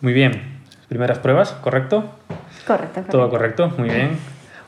[0.00, 0.60] Muy bien.
[0.88, 2.10] Primeras pruebas, ¿correcto?
[2.66, 3.12] Correcto, correcto.
[3.12, 4.18] Todo correcto, muy bien.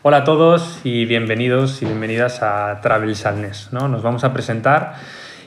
[0.02, 3.70] Hola a todos y bienvenidos y bienvenidas a Travel Salnes.
[3.72, 3.88] ¿no?
[3.88, 4.96] Nos vamos a presentar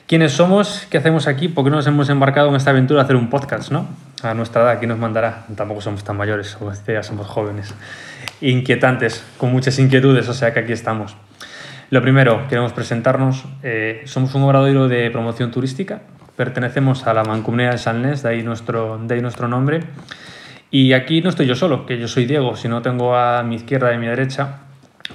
[0.08, 3.14] quiénes somos, qué hacemos aquí, por qué nos hemos embarcado en esta aventura de hacer
[3.14, 3.86] un podcast, ¿no?
[4.24, 5.44] A nuestra edad, ¿quién nos mandará?
[5.54, 7.72] Tampoco somos tan mayores, como decía, somos jóvenes.
[8.40, 11.16] Inquietantes, con muchas inquietudes, o sea que aquí estamos.
[11.90, 13.44] Lo primero, queremos presentarnos.
[13.62, 16.00] eh, somos un obradoiro de promoción turística.
[16.36, 19.80] Pertenecemos a la Mancomunidad de Salnes, de ahí nuestro, de ahí nuestro nombre.
[20.70, 23.92] Y aquí no estoy yo solo, que yo soy Diego, sino tengo a mi izquierda
[23.92, 24.58] y a mi derecha,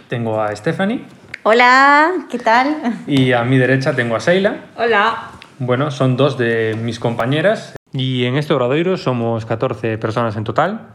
[0.08, 1.02] tengo a Stephanie
[1.44, 3.00] Hola, ¿qué tal?
[3.08, 4.58] y a mi derecha tengo a Seila.
[4.78, 5.32] Hola.
[5.58, 7.76] Bueno, son dos de mis compañeras.
[7.94, 10.90] Y en este obradoiro somos 14 personas en total.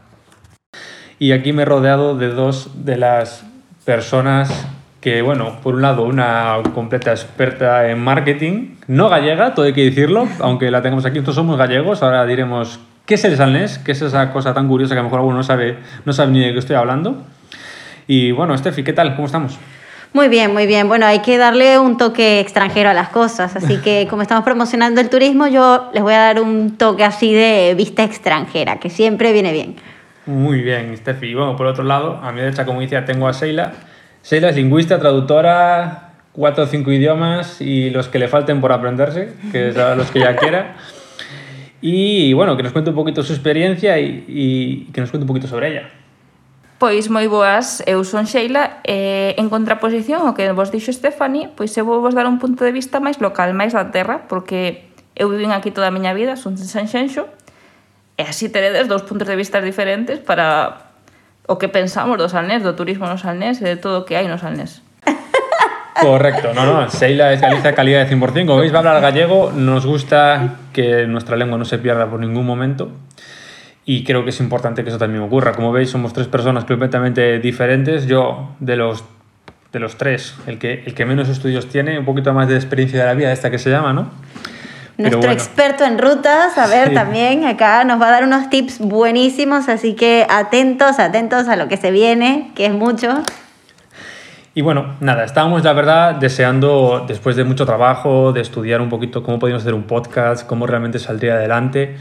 [1.19, 3.43] Y aquí me he rodeado de dos de las
[3.85, 4.67] personas
[5.01, 9.83] que, bueno, por un lado, una completa experta en marketing, no gallega, todo hay que
[9.83, 13.91] decirlo, aunque la tengamos aquí, nosotros somos gallegos, ahora diremos qué es el salnés, qué
[13.91, 16.45] es esa cosa tan curiosa que a lo mejor alguno no sabe, no sabe ni
[16.45, 17.23] de qué estoy hablando.
[18.07, 19.15] Y bueno, Steffi, ¿qué tal?
[19.15, 19.57] ¿Cómo estamos?
[20.13, 20.87] Muy bien, muy bien.
[20.87, 25.01] Bueno, hay que darle un toque extranjero a las cosas, así que como estamos promocionando
[25.01, 29.31] el turismo, yo les voy a dar un toque así de vista extranjera, que siempre
[29.33, 29.75] viene bien.
[30.25, 31.33] Muy bien, Steffi.
[31.33, 33.73] Bueno, por otro lado, a mi derecha, como decía, tengo a Sheila.
[34.27, 39.31] Sheila es lingüista, traductora, cuatro o cinco idiomas y los que le falten por aprenderse,
[39.53, 40.75] que es a los que ya quiera.
[41.79, 45.29] Y bueno, que nos cuente un poquito su experiencia y, y que nos cuente un
[45.29, 45.89] poquito sobre ella.
[46.77, 51.71] Pois moi boas, eu son Sheila e en contraposición ao que vos dixo Stephanie, pois
[51.79, 55.31] eu vou vos dar un punto de vista máis local, máis da terra, porque eu
[55.31, 57.31] vivín aquí toda a miña vida, son de Sanxenxo,
[58.19, 60.86] e así teredes dous puntos de vista diferentes para,
[61.47, 64.83] o que pensamos do Salnés, do turismo no Salnés de todo que hai no Salnés.
[66.01, 68.45] Correcto, no, no, Sheila es Galicia calidad de 100%.
[68.45, 69.51] Como veis, va a hablar gallego.
[69.51, 72.91] Nos gusta que nuestra lengua no se pierda por ningún momento.
[73.83, 75.53] Y creo que es importante que eso también ocurra.
[75.53, 78.05] Como veis, somos tres personas completamente diferentes.
[78.05, 79.03] Yo, de los,
[79.71, 82.99] de los tres, el que, el que menos estudios tiene, un poquito más de experiencia
[82.99, 84.11] de la vida, esta que se llama, ¿no?
[84.97, 85.33] Nuestro bueno.
[85.33, 86.93] experto en rutas, a ver, Sí.
[86.95, 91.67] también acá nos va a dar unos tips buenísimos, así que atentos, atentos a lo
[91.67, 93.21] que se viene, que es mucho.
[94.55, 99.21] Y bueno, nada, estábamos la verdad deseando, después de mucho trabajo, de estudiar un poquito
[99.21, 101.95] cómo podíamos hacer un podcast, cómo realmente saldría adelante.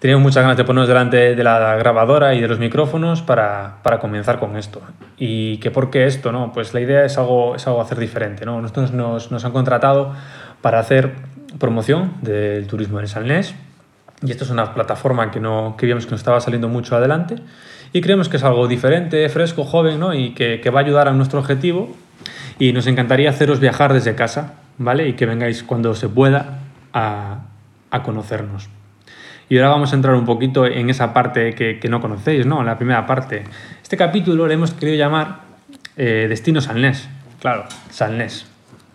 [0.00, 4.00] Teníamos muchas ganas de ponernos delante de la grabadora y de los micrófonos para, para
[4.00, 4.82] comenzar con esto.
[5.16, 6.30] ¿Y que por qué esto?
[6.30, 6.52] No?
[6.52, 8.44] Pues la idea es algo, es algo hacer diferente.
[8.44, 8.60] ¿no?
[8.60, 10.12] Nosotros nos, nos han contratado
[10.60, 11.14] para hacer
[11.58, 13.54] promoción del turismo en Salnés.
[14.22, 17.36] Y esto es una plataforma que, no, que vimos que nos estaba saliendo mucho adelante
[17.94, 20.14] y creemos que es algo diferente, fresco, joven ¿no?
[20.14, 21.94] y que, que va a ayudar a nuestro objetivo
[22.58, 25.08] y nos encantaría haceros viajar desde casa, ¿vale?
[25.08, 26.58] Y que vengáis cuando se pueda
[26.92, 27.46] a,
[27.90, 28.68] a conocernos.
[29.48, 32.62] Y ahora vamos a entrar un poquito en esa parte que, que no conocéis, ¿no?
[32.64, 33.44] La primera parte.
[33.82, 35.40] Este capítulo le hemos querido llamar
[35.96, 37.08] eh, Destino Salnés.
[37.40, 38.46] Claro, Salnés.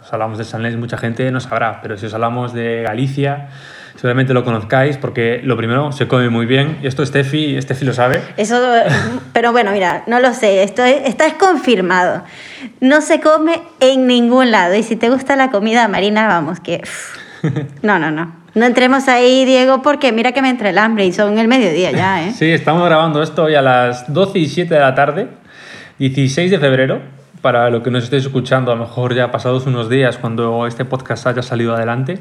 [0.10, 3.50] Os hablamos de Salnés, mucha gente no sabrá, pero si os hablamos de Galicia,
[3.94, 6.80] seguramente lo conozcáis porque lo primero, se come muy bien.
[6.82, 8.20] Y esto Steffi, Steffi lo sabe.
[8.36, 8.60] Eso,
[9.34, 12.24] pero bueno, mira, no lo sé, esto es, está es confirmado.
[12.82, 14.74] No se come en ningún lado.
[14.74, 16.82] Y si te gusta la comida marina, vamos, que...
[17.84, 18.34] No, no, no.
[18.56, 21.92] No entremos ahí, Diego, porque mira que me entra el hambre y son el mediodía
[21.92, 22.32] ya, ¿eh?
[22.32, 25.28] Sí, estamos grabando esto hoy a las 12 y 7 de la tarde,
[26.00, 27.19] 16 de febrero.
[27.42, 30.84] Para lo que nos estéis escuchando, a lo mejor ya pasados unos días cuando este
[30.84, 32.20] podcast haya salido adelante.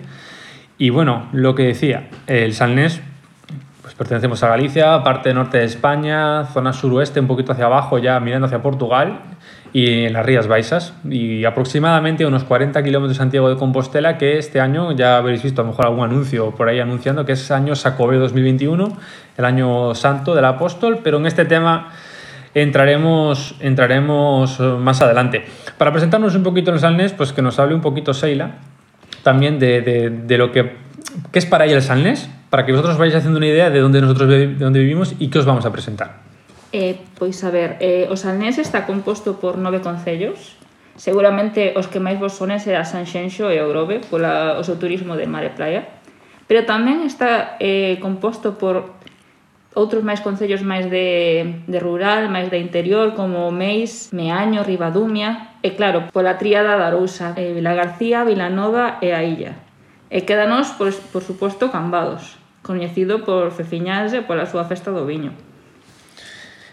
[0.78, 3.00] Y bueno, lo que decía, el Salnés,
[3.82, 8.20] pues pertenecemos a Galicia, parte norte de España, zona suroeste, un poquito hacia abajo, ya
[8.20, 9.18] mirando hacia Portugal
[9.72, 10.94] y en las Rías Baixas.
[11.10, 15.62] Y aproximadamente unos 40 kilómetros de Santiago de Compostela, que este año ya habréis visto
[15.62, 18.96] a lo mejor algún anuncio por ahí anunciando que es año Sacobeo 2021,
[19.36, 21.88] el año santo del apóstol, pero en este tema
[22.54, 25.44] entraremos, entraremos eh, más adelante.
[25.76, 28.56] Para presentarnos un poquito en el Salnes, pues que nos hable un poquito Seila
[29.22, 30.88] también de, de, de lo que
[31.32, 34.00] qué es para ella el Salnés, para que vosotros vayáis haciendo una idea de dónde
[34.00, 36.20] nosotros de dónde vivimos y qué os vamos a presentar.
[36.72, 40.56] Eh, pois a ver, eh, o Salnés está composto por nove concellos
[40.98, 45.24] Seguramente os que máis vos sonen será Sanxenxo e Ourobe pola, o seu turismo de
[45.30, 45.88] mar e playa
[46.44, 48.97] Pero tamén está eh, composto por
[49.76, 55.76] outros máis concellos máis de, de rural, máis de interior, como Meis, Meaño, Ribadumia, e
[55.76, 59.60] claro, pola tríada da Arousa, eh, Vila García, Vilanova e a Illa.
[60.08, 65.36] E quédanos, por, por suposto, Cambados, coñecido por Fefiñás e pola súa festa do viño.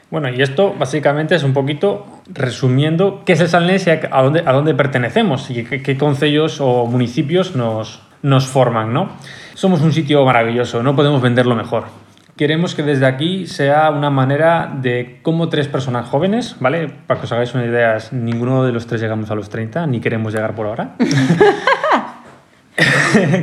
[0.09, 4.43] Bueno, y esto básicamente es un poquito resumiendo qué es el Salnés y a dónde,
[4.45, 9.09] a dónde pertenecemos y qué, qué concellos o municipios nos, nos forman, ¿no?
[9.55, 12.04] Somos un sitio maravilloso, no podemos venderlo mejor.
[12.35, 16.89] Queremos que desde aquí sea una manera de cómo tres personas jóvenes, ¿vale?
[17.07, 19.99] Para que os hagáis una idea, ninguno de los tres llegamos a los 30, ni
[20.01, 20.95] queremos llegar por ahora.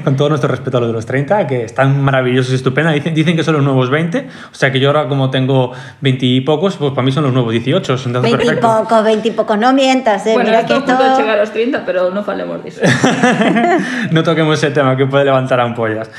[0.05, 2.93] Con todo nuestro respeto a los de los 30, que están maravillosos y estupendos.
[2.93, 5.73] Dicen, dicen que son los nuevos 20, o sea que yo ahora como tengo
[6.03, 7.93] 20 y pocos, pues para mí son los nuevos 18.
[7.93, 8.69] Entonces 20 y perfecto.
[8.69, 10.35] pocos, 20 y pocos, no mientas, eh.
[10.35, 10.93] Bueno, Mira que esto...
[10.93, 12.83] llegar a los 30, pero no falemos de eso.
[14.11, 16.11] no toquemos ese tema que puede levantar ampollas.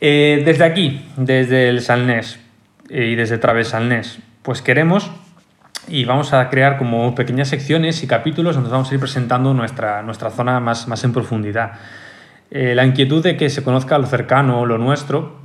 [0.00, 2.38] Eh, desde aquí, desde el Salnés
[2.88, 5.10] eh, y desde Traves Salnés, pues queremos
[5.88, 10.02] y vamos a crear como pequeñas secciones y capítulos donde vamos a ir presentando nuestra,
[10.02, 11.72] nuestra zona más, más en profundidad.
[12.50, 15.36] Eh, la inquietud de que se conozca lo cercano, lo nuestro,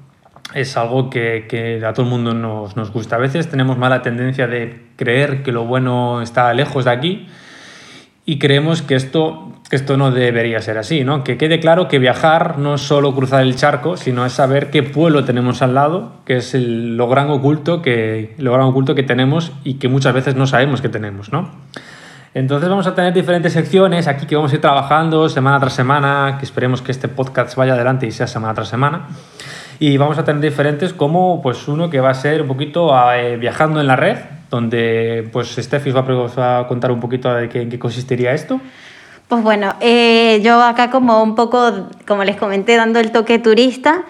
[0.53, 3.15] es algo que, que, a todo el mundo nos, nos gusta.
[3.15, 7.27] A veces tenemos mala tendencia de creer que lo bueno está lejos de aquí
[8.25, 11.23] y creemos que esto, que esto no debería ser así, ¿no?
[11.23, 14.83] Que quede claro que viajar no es solo cruzar el charco, sino es saber qué
[14.83, 19.01] pueblo tenemos al lado, que es el, lo, gran oculto que, lo gran oculto que
[19.01, 21.49] tenemos y que muchas veces no sabemos que tenemos, ¿no?
[22.35, 26.35] Entonces vamos a tener diferentes secciones aquí que vamos a ir trabajando semana tras semana,
[26.37, 29.07] que esperemos que este podcast vaya adelante y sea semana tras semana.
[29.79, 33.37] Y vamos a tener diferentes como pues uno que va a ser un poquito eh,
[33.37, 34.19] viajando en la red,
[34.51, 38.33] donde pues Steffi a, os va a contar un poquito de qué, en qué consistiría
[38.33, 38.61] esto.
[39.27, 44.03] Pues bueno, eh, yo acá como un poco, como les comenté, dando el toque turista,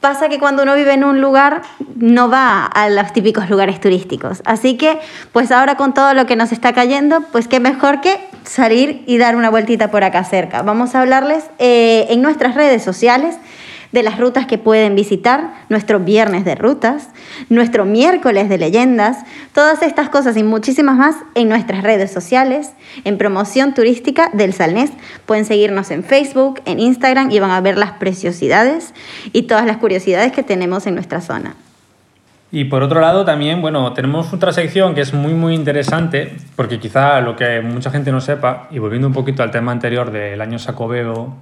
[0.00, 1.62] pasa que cuando uno vive en un lugar
[1.96, 4.42] no va a los típicos lugares turísticos.
[4.44, 4.98] Así que,
[5.32, 9.16] pues ahora con todo lo que nos está cayendo, pues qué mejor que salir y
[9.18, 10.62] dar una vueltita por acá cerca.
[10.62, 13.36] Vamos a hablarles eh, en nuestras redes sociales
[13.94, 17.10] de las rutas que pueden visitar, nuestro viernes de rutas,
[17.48, 19.18] nuestro miércoles de leyendas,
[19.52, 22.72] todas estas cosas y muchísimas más en nuestras redes sociales,
[23.04, 24.90] en promoción turística del Salnés.
[25.26, 28.92] Pueden seguirnos en Facebook, en Instagram y van a ver las preciosidades
[29.32, 31.54] y todas las curiosidades que tenemos en nuestra zona.
[32.50, 36.80] Y por otro lado también, bueno, tenemos otra sección que es muy muy interesante, porque
[36.80, 40.40] quizá lo que mucha gente no sepa, y volviendo un poquito al tema anterior del
[40.40, 41.34] año Sacobeo,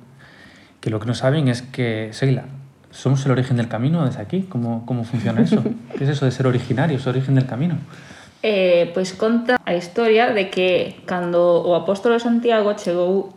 [0.83, 2.43] que lo que no saben es que, Seila,
[2.91, 4.43] ¿somos el origen del camino desde aquí?
[4.43, 5.63] ¿Cómo, cómo funciona eso?
[5.97, 7.79] ¿Qué es eso de ser originarios, origen del camino?
[8.43, 13.31] Eh, pois conta a historia de que cando o apóstolo Santiago chegou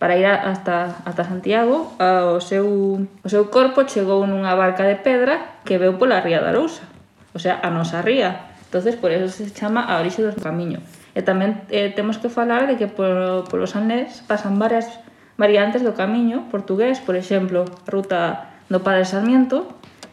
[0.00, 2.64] para ir hasta, hasta Santiago, ao o seu,
[3.04, 6.88] o seu corpo chegou nunha barca de pedra que veu pola ría da Lousa,
[7.36, 8.56] o sea, a nosa ría.
[8.64, 10.80] entonces por eso se chama a orixe do camiño.
[11.12, 14.88] E tamén eh, temos eh, que falar de que polo, polo Sanés pasan varias
[15.36, 18.20] variantes do camiño portugués, por exemplo, a ruta
[18.68, 19.68] do Padre Sarmiento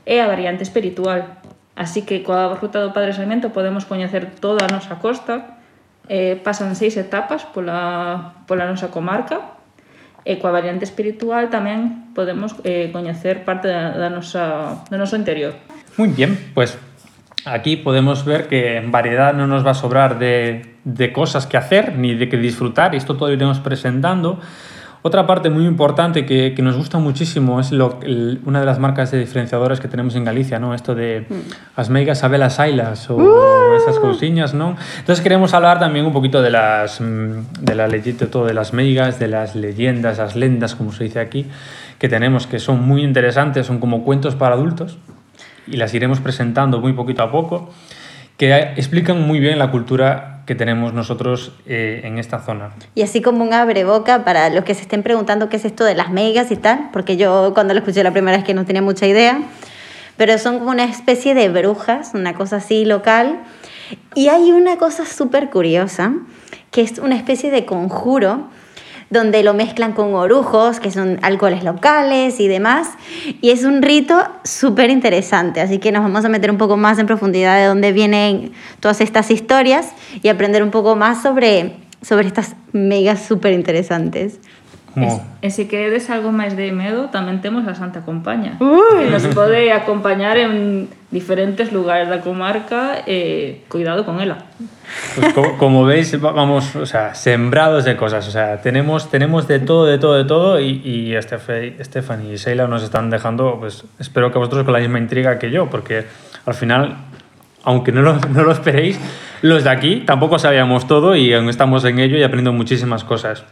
[0.05, 1.39] é a variante espiritual.
[1.75, 5.57] Así que coa ruta do Padre Sarmiento podemos coñecer toda a nosa costa,
[6.11, 9.57] eh, pasan seis etapas pola, pola nosa comarca,
[10.23, 15.55] e coa variante espiritual tamén podemos eh, coñecer parte da, da nosa, do noso interior.
[15.99, 16.93] Moi bien, pois pues
[17.43, 21.57] aquí podemos ver que en variedad no nos va a sobrar de, de cosas que
[21.57, 24.39] hacer ni de que disfrutar, y esto todo lo iremos presentando.
[25.05, 28.79] Otra parte muy importante que, que nos gusta muchísimo es lo, el, una de las
[28.79, 30.73] marcas de diferenciadores que tenemos en Galicia, ¿no?
[30.73, 31.33] Esto de mm.
[31.75, 33.75] as meigas abelas ailas o uh.
[33.75, 34.77] esas cousiñas, ¿no?
[34.99, 39.19] Entonces queremos hablar también un poquito de las de la leyenda, todo de las meigas,
[39.19, 41.47] de las leyendas, las lendas, como se dice aquí,
[41.99, 44.97] que tenemos que son muy interesantes, son como cuentos para adultos
[45.67, 47.69] y las iremos presentando muy poquito a poco,
[48.37, 52.71] que explican muy bien la cultura que tenemos nosotros eh, en esta zona.
[52.95, 55.85] Y así como un abre boca para los que se estén preguntando qué es esto
[55.85, 58.65] de las megas y tal, porque yo cuando lo escuché la primera vez que no
[58.65, 59.41] tenía mucha idea,
[60.17, 63.39] pero son como una especie de brujas, una cosa así local.
[64.15, 66.13] Y hay una cosa súper curiosa,
[66.71, 68.47] que es una especie de conjuro
[69.13, 72.89] donde lo mezclan con orujos, que son alcoholes locales y demás.
[73.41, 76.97] Y es un rito súper interesante, así que nos vamos a meter un poco más
[76.97, 79.91] en profundidad de dónde vienen todas estas historias
[80.21, 84.39] y aprender un poco más sobre, sobre estas megas súper interesantes.
[84.95, 89.01] Es, e se queredes algo máis de medo, tamén temos a Santa Compaña, uh.
[89.01, 94.45] que nos pode acompañar en diferentes lugares da comarca e cuidado con ela.
[95.17, 99.57] Pues como, como veis, vamos, o sea, sembrados de cosas, o sea, tenemos, tenemos de
[99.57, 104.31] todo, de todo, de todo y, y Estefan y Sheila nos están dejando, pues espero
[104.31, 106.05] que vosotros con la misma intriga que yo, porque
[106.45, 106.97] al final,
[107.63, 108.99] aunque no lo, no lo esperéis,
[109.41, 113.43] los de aquí tampoco sabíamos todo y aún estamos en ello y aprendiendo muchísimas cosas.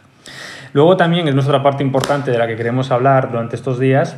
[0.73, 4.17] Luego también es nuestra parte importante de la que queremos hablar durante estos días,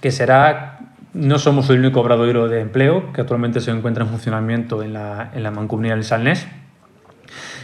[0.00, 0.78] que será,
[1.12, 5.30] no somos el único obradoiro de empleo que actualmente se encuentra en funcionamiento en la,
[5.34, 6.46] en la mancomunidad del Salnés,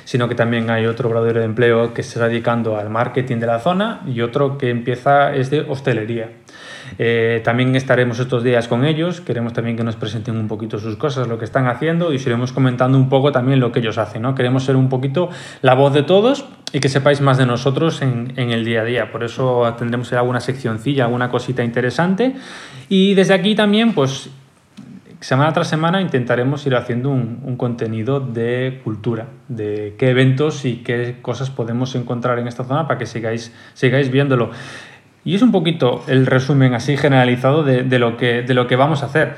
[0.05, 3.47] sino que también hay otro obradoiro de empleo que se está dedicando al marketing de
[3.47, 6.31] la zona y otro que empieza es de hostelería.
[6.99, 10.97] Eh, también estaremos estos días con ellos, queremos también que nos presenten un poquito sus
[10.97, 14.23] cosas, lo que están haciendo y iremos comentando un poco también lo que ellos hacen.
[14.23, 14.35] ¿no?
[14.35, 15.31] Queremos ser un poquito
[15.63, 18.85] la voz de todos y que sepáis más de nosotros en, en el día a
[18.85, 19.13] día.
[19.13, 22.35] Por eso tendremos alguna seccioncilla, alguna cosita interesante.
[22.89, 24.31] Y desde aquí también, pues
[25.21, 30.77] semana tras semana intentaremos ir haciendo un, un, contenido de cultura, de qué eventos y
[30.77, 34.51] qué cosas podemos encontrar en esta zona para que sigáis, sigáis viéndolo.
[35.25, 38.77] Y es un poquito el resumen así generalizado de, de, lo, que, de lo que
[38.77, 39.37] vamos a hacer.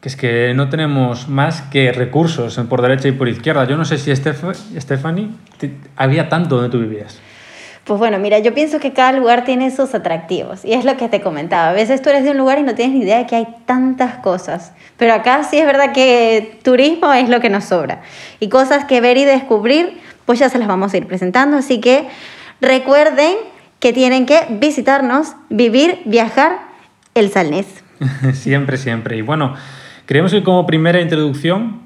[0.00, 3.64] Que es que no tenemos más que recursos por derecha y por izquierda.
[3.64, 5.28] Yo no sé si Stephanie,
[5.96, 7.20] había tanto donde tú vivías.
[7.84, 11.08] Pues bueno, mira, yo pienso que cada lugar tiene sus atractivos y es lo que
[11.08, 11.70] te comentaba.
[11.70, 13.48] A veces tú eres de un lugar y no tienes ni idea de que hay
[13.66, 18.02] tantas cosas, pero acá sí es verdad que turismo es lo que nos sobra
[18.38, 21.56] y cosas que ver y descubrir, pues ya se las vamos a ir presentando.
[21.56, 22.06] Así que
[22.60, 23.34] recuerden
[23.82, 26.60] que tienen que visitarnos, vivir, viajar
[27.16, 27.66] el Salnés.
[28.32, 29.16] siempre, siempre.
[29.16, 29.56] Y bueno,
[30.06, 31.82] creemos que como primera introducción,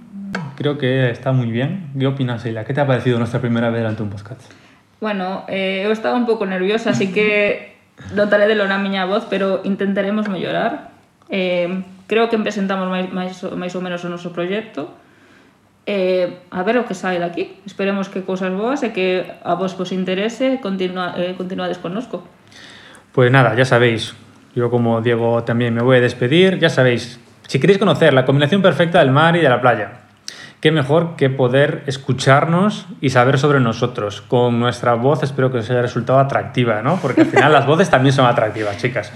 [0.57, 1.89] creo que está muy bien.
[1.99, 2.67] ¿Qué opinas, Eila?
[2.67, 4.43] ¿Qué te ha parecido nuestra primera vez delante de un podcast?
[5.01, 7.77] Bueno, eh, eu estaba un pouco nerviosa, así que
[8.13, 10.93] notaré de lo na miña voz, pero intentaremos mellorar.
[11.33, 14.93] Eh, creo que presentamos máis, máis, máis ou menos o noso proxecto.
[15.87, 17.63] Eh, a ver o que sai daqui.
[17.63, 21.79] Esperemos que cousas boas e que a vos vos interese continua, eh, continuades.
[21.79, 24.19] Pues nada, ya sabéis,
[24.55, 28.63] yo como Diego también me voy a despedir, ya sabéis, si queréis conocer la combinación
[28.63, 30.03] perfecta del mar y de la playa,
[30.61, 34.23] qué mejor que poder escucharnos y saber sobre nosotros.
[34.23, 36.99] Con nuestra voz espero que os haya resultado atractiva, ¿no?
[37.01, 39.13] Porque al final las voces también son atractivas, chicas.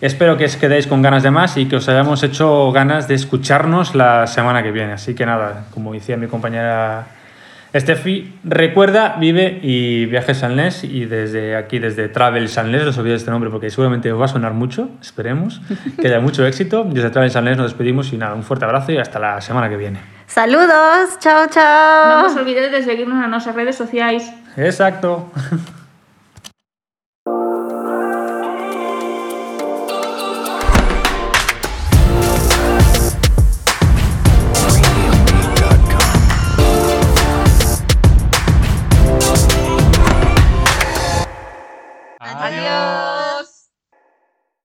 [0.00, 3.14] Espero que os quedéis con ganas de más y que os hayamos hecho ganas de
[3.14, 4.92] escucharnos la semana que viene.
[4.92, 7.06] Así que nada, como decía mi compañera
[7.74, 13.30] Steffi, recuerda, vive y viaje Sanlés y desde aquí, desde Travel Sanlés, os olvidéis este
[13.30, 15.60] nombre porque seguramente os va a sonar mucho, esperemos,
[16.00, 16.84] que haya mucho éxito.
[16.84, 19.76] Desde Travel Sanlés nos despedimos y nada, un fuerte abrazo y hasta la semana que
[19.76, 20.00] viene.
[20.26, 22.08] Saludos, chao, chao.
[22.08, 24.24] Non vos olvidedes de seguirnos nas nosas redes sociais.
[24.56, 25.28] Exacto.